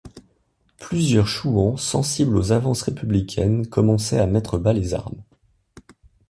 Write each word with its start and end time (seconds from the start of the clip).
Plusieurs 0.79 1.27
chouans 1.27 1.77
sensibles 1.77 2.35
aux 2.35 2.51
avances 2.51 2.81
républicaines 2.81 3.67
commençaient 3.67 4.17
à 4.17 4.25
mettre 4.25 4.57
bas 4.57 4.73
les 4.73 4.95
armes. 4.95 5.21